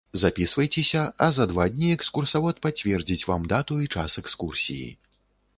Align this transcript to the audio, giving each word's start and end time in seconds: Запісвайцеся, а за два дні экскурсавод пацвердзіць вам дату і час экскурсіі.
Запісвайцеся, 0.13 1.13
а 1.17 1.27
за 1.37 1.45
два 1.51 1.67
дні 1.75 1.91
экскурсавод 1.97 2.63
пацвердзіць 2.65 3.27
вам 3.33 3.47
дату 3.55 3.81
і 3.85 3.91
час 3.97 4.21
экскурсіі. 4.23 4.93